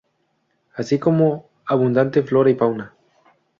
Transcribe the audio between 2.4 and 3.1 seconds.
y fauna.